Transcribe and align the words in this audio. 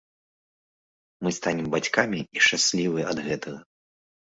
Мы 1.27 1.33
станем 1.39 1.69
бацькамі 1.77 2.19
і 2.39 2.45
шчаслівыя 2.47 3.05
ад 3.15 3.25
гэтага. 3.31 3.57